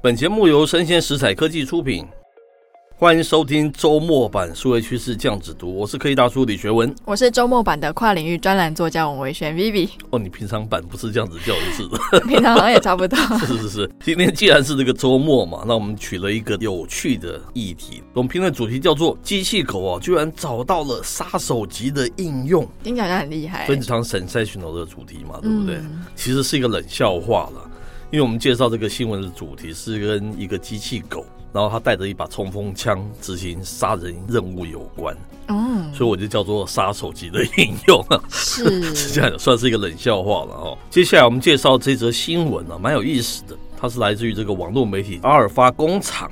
[0.00, 2.06] 本节目由生鲜食材科技出品，
[2.94, 5.74] 欢迎收听周末版数位趋势酱子读。
[5.74, 9.88] 我是科技大叔李学文，我是周末版的跨领域专栏作家王维轩 Vivi。
[10.10, 12.26] 哦，你平常版不是这样子叫的是？
[12.28, 13.18] 平常好像也差不多。
[13.44, 23.66] 是是是，今天既然是这个周末嘛，那我们取了一个有趣的议题，我们评论主题叫做“机器狗啊，居然找到了杀手级的应用”，听起来很厉害。
[23.66, 25.74] 非常 sensational 的主题嘛，对不对？
[25.78, 27.70] 嗯、其实是一个冷笑话了。
[28.10, 35.14] 因为我们介绍这个新闻的主题是跟一个机器狗，然后它带着一把冲锋枪执行杀人任务有关，
[35.48, 40.78] 嗯，所以我就叫做杀手级的应用啊，是， 这样算是一个冷笑话了哦。
[40.88, 46.30] 接下来我们介绍这则新闻啊，蛮有意思的，它是来自于这个网络媒体阿尔法工厂，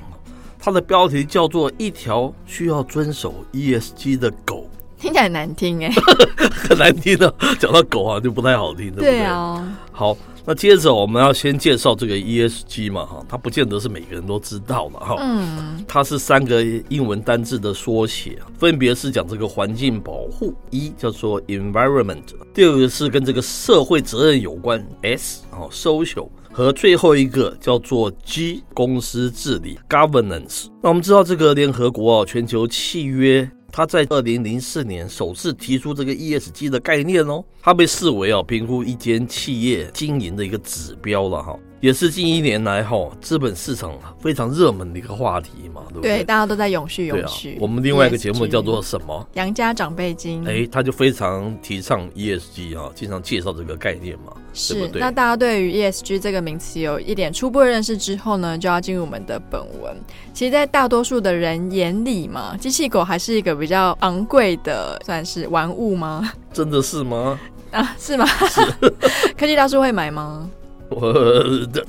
[0.57, 4.67] 它的标题叫做“一条需要遵守 ESG 的狗”，
[4.97, 5.93] 听起来很难听哎，
[6.67, 9.11] 很难听的，讲到狗啊就不太好听，对不对？
[9.11, 10.17] 对啊，好。
[10.47, 30.67] 那接着我们要先介绍这个 ESG 嘛，哈，它不见得是每个人都知道了，哈，嗯，它是三个英文单字的缩写，分别是讲这个环境保护，E 叫做 environment，第二个是跟这个社会责任有关，S 哦 social，和最后一个叫做 G 公司治理 governance。
[30.81, 33.51] 那我们知道这个联合国全球契约。
[33.77, 41.55] 他在二零零四年首次提出这个 ESG 的概念哦，它被视为啊评估一间企业经营的一个指标了哈。
[41.79, 46.17] 也是近一年来哈资本市场非常热门的一个话题嘛，对不对？
[46.17, 47.57] 对，大家都在永续永续。
[47.59, 49.27] 我们另外一个节目叫做什么？
[49.33, 50.43] 杨家长辈金。
[50.47, 54.99] 哎，他就非常提倡 ESG 啊，经常介绍这个概念嘛，是对不对？
[54.99, 59.95] 那大家对于 ESG 这个名词有一点初步认识之后呢，就要进入我们的本文。
[60.33, 66.31] 其实，在大多数的人眼里嘛，机器狗还是一个比较昂贵的，算是玩物吗？
[66.51, 67.39] 真的是吗？
[67.71, 68.25] 啊，是吗？
[68.25, 68.61] 是。
[69.37, 70.49] 科技大叔会买吗？
[70.91, 71.13] 我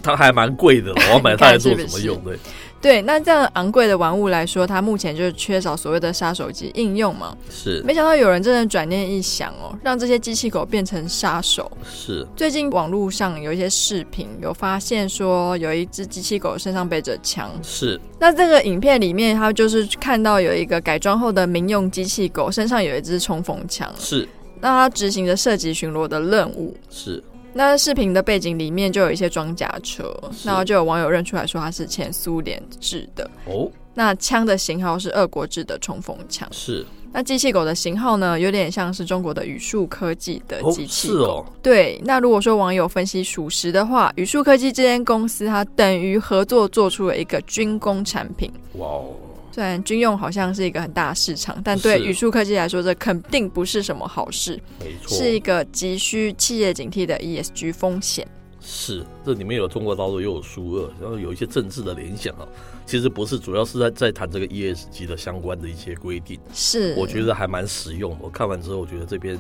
[0.03, 2.37] 它还蛮贵的，我要买它来做什么用 的？
[2.81, 7.37] 对，那这样昂贵的玩物来说，它目前就是缺少所谓的杀手级应用嘛。
[7.51, 11.69] 是，没想到有人真的转念一想哦，让这些机器狗变成杀手。
[11.85, 17.51] 是，最近网络上有一些视频，有发现说有一只机器狗身上背着枪。
[17.65, 23.93] 是，那这个影片里面，它就是看到有一个改装后的民用机器狗身上有一支冲锋枪。
[23.99, 24.29] 是，
[24.61, 26.77] 那它执行着射击巡逻的任务。
[26.89, 27.21] 是。
[27.59, 30.15] 那视频的背景里面就有一些装甲车，
[30.45, 33.69] 然后就有网友认出来说它是前苏联制的哦。
[33.95, 36.49] 那枪的型号是俄国制的冲锋枪。
[36.53, 36.87] 是。
[37.11, 41.15] 那机器狗的型号呢，有点像是中国的宇树科技的机器狗。
[41.15, 41.45] 哦，是哦。
[41.61, 42.01] 对。
[42.05, 48.53] 那如果说网友分析属实的话，宇树科技这间公司它等于合作做出了一个军工产品。
[48.75, 49.11] 哇哦。
[49.51, 54.61] 虽然军用好像是一个很大的市场，但对宇树科技来说，这肯定不是什么好事。
[54.81, 58.27] 没错，是一个急需企业警惕的 ESG 风险。
[58.61, 62.47] 是，这里面有中国大陆，又有苏俄，然后有一些政治的联想啊。
[62.87, 66.39] 其实不是，主要是在在谈这个 ESG 的相关的一些规定。
[66.53, 68.19] 是，我觉得还蛮实用的。
[68.21, 69.39] 我看完之后，我觉得这边。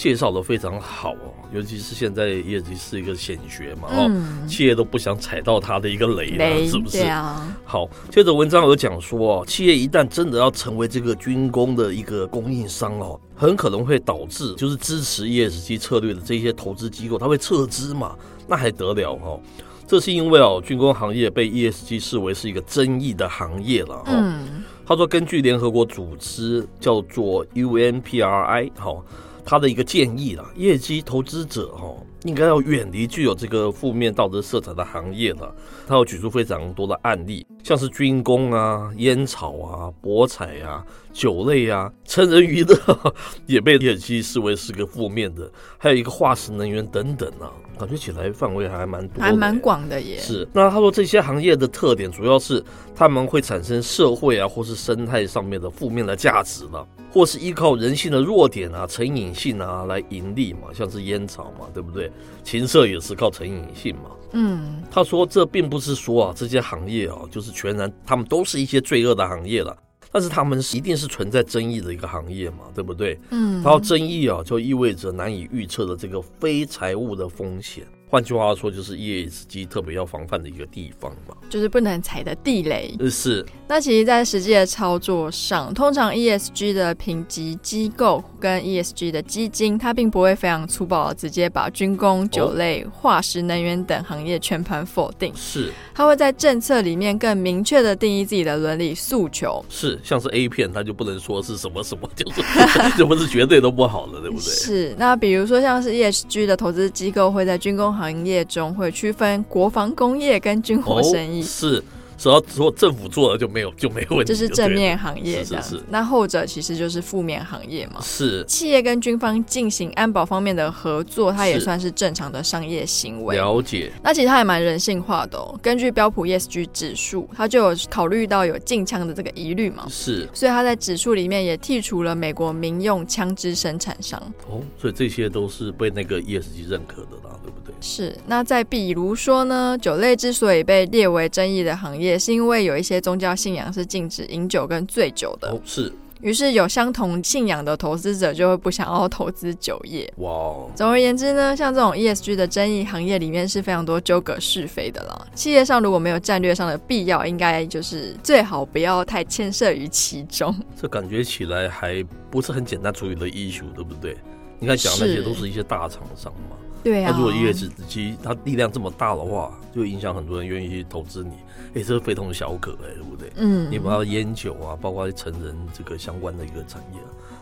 [0.00, 7.02] 介绍的非常好哦，尤其是现在业绩是一个显学嘛，哦、嗯，企业都不想踩到它的一个雷了，是不是？
[7.02, 18.16] 啊、好，接着文章有讲说哦，企业一旦真的要成为这个军工的一个供应商哦，很可能会导致就是支持 ESG 策略的这些投资机构，它会撤资嘛，
[18.48, 19.38] 那还得了哦？
[19.86, 24.02] 这是因为哦，军工行业被 ESG 视为是一个争议的行业了。
[24.06, 28.96] 嗯，他说，根据联合国组织叫做 UNPRI 哈。
[29.44, 31.94] 他的一个建议啦，业绩投资者哈，
[32.24, 35.54] 应该要远离具有这个负面道德色彩的行业了。
[35.86, 42.76] 他有举出非常多的案例，像是军工啊、烟草啊、博彩啊、酒类啊、成人娱乐
[43.46, 50.18] 也被业绩视为是个负面的，还有一个化石能源等等啊，感觉起来范围还蛮多，还蛮广的耶。
[50.18, 52.62] 是，那他说这些行业的特点主要是
[52.94, 56.86] 他们会产生社会啊或是生态上面的负面的价值了。
[57.12, 62.08] 或是依靠人性的弱点啊、成瘾性啊来盈利嘛，像是烟草嘛，对不对？
[62.42, 64.10] 情色也是靠成瘾性嘛。
[64.32, 69.76] 嗯，他说这并不是说啊这些行业啊就是全然他们都是一些罪恶的行业了，
[70.12, 73.18] 但是他们一定是存在争议的一个行业嘛，对不对？
[73.30, 77.84] 嗯，然后争议啊就意味着难以预测的这个非财务的风险。
[78.10, 82.92] 换句话说，就是 ESG 特别要防范的一个地方嘛，就是不能踩的地雷。
[83.08, 83.46] 是。
[83.68, 95.32] 那其实，在实际的操作上，通常 ESG 的评级机构跟 ESG 的基金，它并不会非常粗暴的直接把军工、酒类、化石能源等行业全盘否定。
[95.36, 95.70] 是。
[95.94, 99.64] 它会在政策里面更明确的定义自己的伦理诉求。
[99.68, 99.96] 是。
[100.02, 102.42] 像是 A 片，它就不能说是什么什么，就是
[102.98, 104.42] 就不是绝对都不好的，对不对？
[104.42, 104.96] 是。
[104.98, 111.42] 那比如说，像是 ESG 的投资机构会在军工行业中会区分国防工业跟军火生意。
[111.42, 111.84] 是。
[112.20, 115.84] 只要说政府做了就没有就没问题，这是正面行业这样子，是是是。
[115.88, 117.98] 那后者其实就是负面行业嘛。
[118.02, 123.36] 是企业跟军方进行安保方面的合作，它也算是正常的商业行为。
[123.36, 123.90] 了解。
[124.02, 125.58] 那其实它也蛮人性化的哦。
[125.62, 129.86] 根据标普 ESG 指数，它就有考虑到有禁枪的这个疑虑嘛。
[129.88, 130.28] 是。
[130.34, 134.20] 所以它在指数里面也剔除了美国民用枪支生产商。
[134.46, 137.74] 哦，所以这些都是被那个 ESG 认可的啦，对不对？
[137.80, 138.14] 是。
[138.26, 142.09] 那再比如说呢，酒类之所以被列为争议的行业。
[142.10, 145.92] 也是因为有一些宗教信仰是禁止饮酒跟醉酒的，哦、是。
[146.20, 150.06] 于是有相同信仰的投资者就会不想要投资酒业。
[150.18, 155.26] 哇，总而言之呢，像这种 ESG 的争议行业里面是非常多纠葛是非的啦。
[155.34, 160.54] 企业上如果没有战略上的必要，应该就是最好不要太牵涉于其中。
[160.78, 164.14] 这感觉起来还不是很简单处理的 issue，对不对？
[164.58, 166.56] 你看讲那些都是一些大厂商嘛。
[166.82, 171.32] 对啊，那如果 ESG 它力量这么大的话，就影响很多人愿意去投资你，
[171.74, 173.30] 哎，这是非同小可哎，对不对？
[173.36, 176.98] 嗯，你把烟酒啊，包括成人这个相关的一个产业，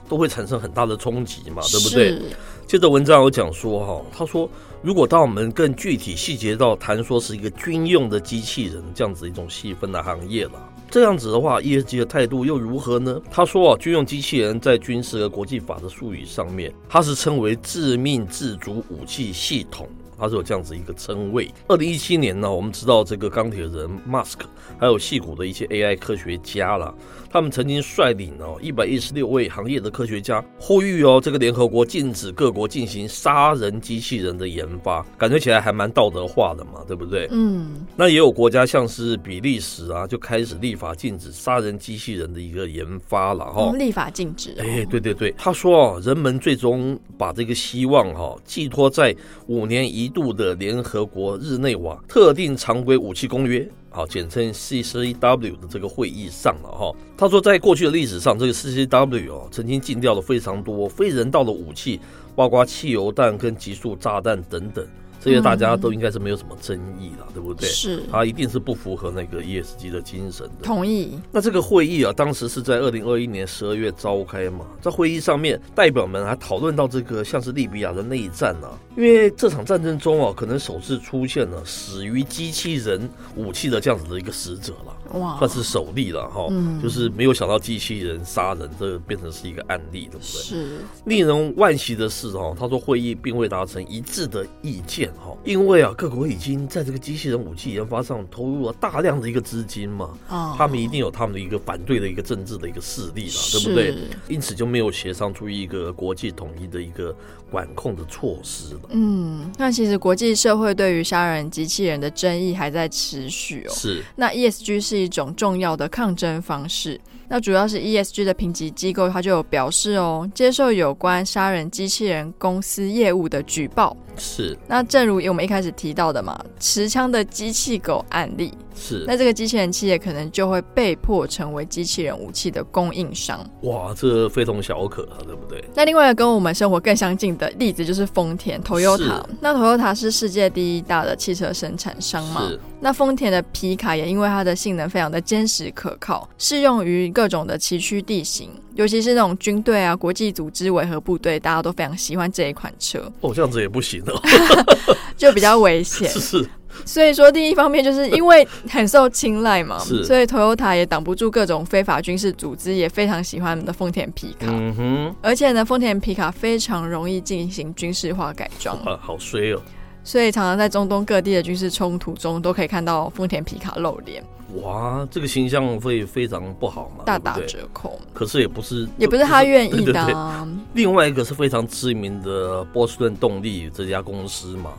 [0.09, 2.21] 都会产生很大的冲击嘛，对不对？
[2.67, 4.51] 接着文章有讲说哈，他说
[4.83, 10.73] 如果当我们更具体细节到谈说是一个军用的机器人这样子一种细分的行业了。
[10.91, 13.21] 这样子的话，ESG 的态度又如何呢？
[13.31, 19.89] 他说啊，军用机器人在军事和国际法的术语上面，它是称为致命自主武器系统。
[20.19, 21.49] 它是有这样子一个称谓。
[21.69, 24.41] 二零一七年呢，我们知道这个钢铁人 Musk，
[24.79, 26.93] 还有戏骨的一些 AI 科学家啦，
[27.31, 37.29] 他们曾经率领哦一百一十六位行业的科学家，呼吁哦这个联合国禁止各国进行杀人机器人的研发，感觉起来还蛮道德化的嘛，对不对？
[37.31, 37.87] 嗯。
[37.97, 43.73] 那也有国家像是比利时啊，就开始立法禁止杀人机器人的一个研发了哈。
[43.77, 44.55] 立法禁止。
[44.59, 49.15] 哎，对对对，他说哦，人们最终把这个希望哈寄托在
[49.47, 50.08] 五年一。
[50.09, 56.95] 度的联合国日内瓦特定常规武器公约，啊，简称 CCW 的这个会议上了哈。
[57.17, 62.01] 他说，在过去的历史上，这个 CCW 哦，曾经禁掉了非常多非人道的武器，
[62.35, 64.87] 包括汽油弹跟集束炸弹等等。
[65.29, 67.69] 这些大家都应该是没有什么争议了，嗯、对不对？
[67.69, 70.63] 是，他一定是不符合那个 ESG 的精神的。
[70.63, 71.19] 同意。
[71.31, 86.47] 那这个会议啊，当时是在二零二一年十二月召开嘛，在会议上面，代表们还讨论到这个像是利比亚的内战啊，因为这场战争中啊，可能首次出现了死于机器人武器的这样子的一个死者了，哇，算是首例了哈。
[86.51, 90.43] 嗯，就是没有想到机器人杀人，这个变成是一个案例，对不对？
[90.43, 90.79] 是。
[91.05, 95.11] 令人惋惜的是哦，他说会议并未达成一致的意见。
[95.45, 103.95] 因为啊，各国已经在这个机器人武器研发上投入了大量的一个资金嘛，啊，他们一定有他们的一个反对的一个政治的一个势力了，对不对？
[104.29, 107.15] 因此就没有协商出一个国际统一的一个
[107.51, 108.81] 管控的措施了。
[108.91, 113.73] 嗯，那其实国际社会对于杀人机器人的争议还在持续哦。
[113.73, 117.01] 是，那 ESG 是一种重要的抗争方式。
[117.31, 123.95] 那主要是 ESG 的评级机构，它就有表示哦，接受有关杀人机器人公司业务的举报。
[124.17, 124.57] 是。
[124.67, 128.53] 那正如我们一开始提到的嘛，持枪的机器狗案例。
[128.79, 129.05] 是。
[129.07, 133.45] 那这个机器人企业可能就会被迫成为机器人武器的供应商。
[133.63, 135.63] 哇，这非同小可啊，对不对？
[135.75, 139.23] 那另外一个跟我们生活更相近的例子就是丰田 Toyota。
[139.41, 142.49] 那 Toyota 是世界第一大的汽车生产商嘛？
[142.49, 142.59] 是。
[142.81, 153.01] 那丰田的皮卡也因为它的性能非常的坚实可靠，适用于各种的崎岖地形，尤其是那种军队啊、国际组织维和部队，大家都非常喜欢这一款车。
[153.21, 154.23] 哦，这样子也不行哦，
[155.19, 156.09] 就比较危险。
[156.09, 156.49] 是是。
[156.85, 160.05] 所以说，第一方面就是因为很受青睐嘛， 是。
[160.05, 164.47] 所以 Toyota 也挡不住各种非法军事组织，也非常喜欢的丰田皮卡。
[164.49, 165.15] 嗯哼。
[165.23, 168.77] 而且呢，丰田皮卡非常容易进行军事化改装。
[168.85, 169.61] 啊，好衰哦。
[170.05, 174.25] 所以常常在中东各地的军事冲突中，都可以看到丰田皮卡露脸。
[174.63, 178.01] 哇，这个形象会非常不好嘛，大打折扣。
[178.15, 180.49] 可是也不是，也不是他愿意 的。
[180.73, 184.71] 另外一个是非常知名的波士顿动力这家公司嘛，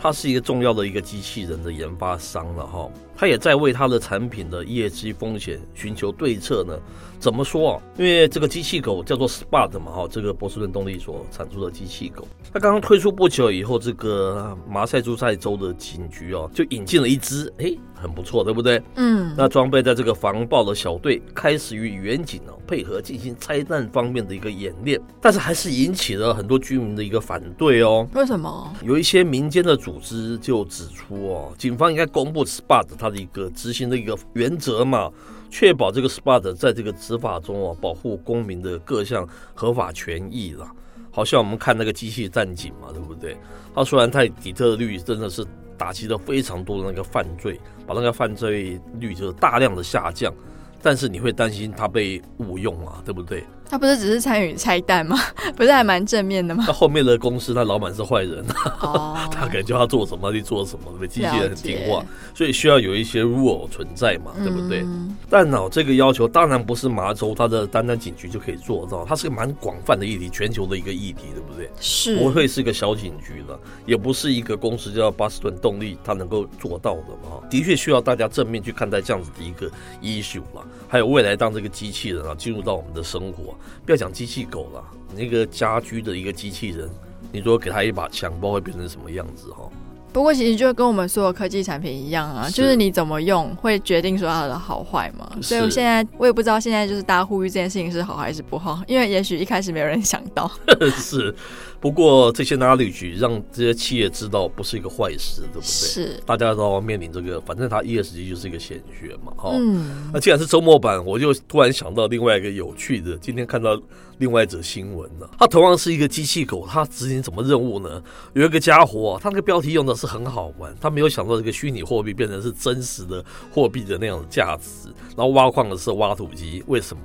[0.00, 2.90] 它是一个重要的一个机器人的研发商了哈。
[3.16, 6.78] 他也在为他的产品的业绩风险寻求对策呢。
[7.18, 7.82] 怎么说啊？
[7.96, 18.82] 因为这个机器狗叫做 Spot 嘛，哈，这个波士顿动力所产出的机器狗，它刚刚推出不久以后，这个马赛诸塞州的警局哦，就引进了一只，诶，很不错，对不对？
[18.96, 19.34] 嗯。
[19.36, 28.08] 那装备在这个防爆的小队开始与远警哦配合进行拆弹方面的一个演练，但是还是引起了很多居民的一个反对哦。
[28.14, 28.72] 为什么？
[28.82, 35.10] 有一些民间的组织就指出哦，警方应该公布 SPAT 它的一个执行的一个原则嘛。
[35.50, 40.70] 确保这个 SPAT 在这个执法中啊，保护公民的各项合法权益了。
[41.10, 43.36] 好像我们看那个机器战警嘛，对不对？
[43.74, 45.42] 它虽然在底特律真的是
[45.78, 50.34] 打击了非常多的那个犯罪，把那个犯罪率就大量的下降，
[50.82, 53.44] 但是你会担心他被误用嘛，对不对？
[53.70, 55.18] 他不是只是参与拆弹吗？
[55.54, 56.64] 不是还蛮正面的吗？
[56.66, 58.42] 那后面的公司，他老板是坏人，
[58.80, 61.08] 哦、 他可能叫他做什么就做什么，对不对？
[61.08, 62.02] 机器人很听话，
[62.34, 64.80] 所以需要有一些 rule 存在嘛，对不对？
[64.84, 71.68] 嗯、但呢，这个要求当然不是麻州它的单单警局就可以做到，它是个蛮广泛的议题，全球的一个议题，对不对？
[71.78, 77.46] 是，不会是一个小警局的，也不是一个公司叫巴斯顿动力它能够做到的嘛。
[77.50, 79.70] 的确需要大家正面去看待这样子的一个
[80.00, 80.62] issue 嘛。
[80.88, 83.54] 还有未来当这个机器人啊进入到我们的生活。
[83.84, 84.84] 不要讲机器狗了，
[85.14, 86.88] 那个家居的一个机器人，
[87.32, 89.68] 你说给他一把枪，不知道会变成什么样子哈。
[90.12, 95.30] 不过其实就跟我们所有科技产品一样啊，是就是你怎么用会决定说它的好坏嘛。
[95.40, 100.50] 所以我现在我也不知道现在就是大家呼吁这件事情是好还是不好，因为也许一开始没有人想到。
[100.96, 101.34] 是。
[101.80, 105.62] 不过这些 knowledge 让这些企业知道不是一个坏事，对不对？
[105.62, 110.10] 是，大家都要面临这个，反正它 ESG 就是一个显学嘛，哈、嗯。
[110.12, 113.80] 那既然是周末版，我就突然想到另外一个有趣的，今天看到
[114.18, 115.28] 另外一则新闻呢。
[115.38, 118.02] 它同样是一个机器狗，它执行什么任务呢？
[118.34, 127.02] 有一个家伙，他那个标题用的是很好玩，他没有想到这个虚拟货币变成是真实的货币的那样的价值，然后挖矿的是挖土机，为什么？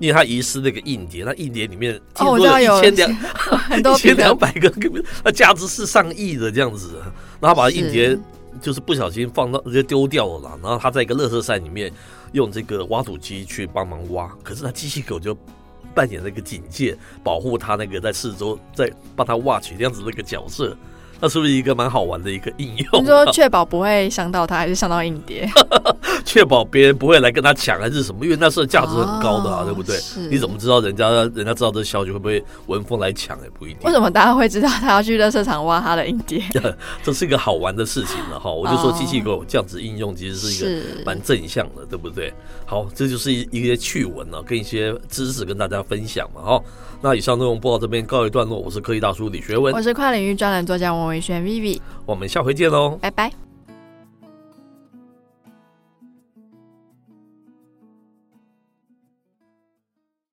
[0.00, 3.10] 因为他遗失那个硬碟，那硬碟里面听说有一千两、
[3.52, 4.72] 哦、一千两百个，
[5.22, 7.00] 那价值是上亿的这样子。
[7.40, 8.18] 然后把硬碟
[8.60, 10.58] 就是不小心放到直接丢掉了啦。
[10.60, 11.92] 然后他在一个垃圾山里面
[12.32, 15.36] 用这个挖土机去帮忙挖，可是他机器狗就
[15.94, 20.76] 扮演那个警戒，保护他那个在四周在帮他挖取这样子的一个角色。
[21.22, 23.00] 那是不是一个蛮好玩的一个应用？
[23.00, 25.48] 你说确保不会伤到他，还是伤到硬碟？
[26.24, 28.24] 确保别人不会来跟他抢，还是什么？
[28.24, 29.96] 因为那是价值很高的啊，哦、对不对？
[30.28, 33.40] 你怎么知道人家人家知道这消息会不会闻风来抢？
[33.44, 33.78] 也不一定。
[33.84, 36.42] 为什么大家会知道他要去热色场挖他的硬碟？
[37.04, 38.50] 这是一个好玩的事情了哈！
[38.50, 42.34] 我就说机器狗这样子应用，其实是一个蛮正向的，对不对？
[42.66, 46.62] 好，这就是一一些趣闻呢，跟一些知识跟大家分享嘛哈。
[47.04, 53.51] 那以上内容播到这边告一段落，我是科技大叔李学文，我是跨领域专栏作家王维轩 Vivi，我们下回见喽，拜拜。